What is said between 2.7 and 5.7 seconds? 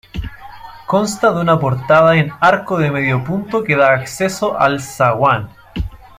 de medio punto que da acceso al zaguán.